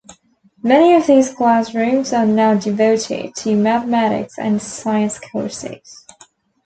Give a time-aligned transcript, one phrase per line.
[0.63, 6.07] Many of these classrooms are now devoted to mathematics and science courses.